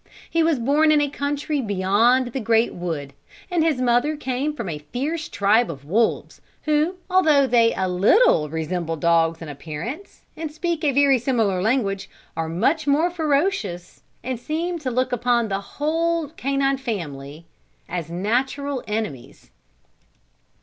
[0.27, 3.13] He was born in a country beyond the great wood,
[3.51, 8.49] and his mother came from a fierce tribe of wolves, who, although they a little
[8.49, 14.39] resemble dogs in appearance, and speak a very similar language, are much more ferocious, and
[14.39, 17.45] seem to look upon the whole canine family
[17.87, 19.51] as natural enemies.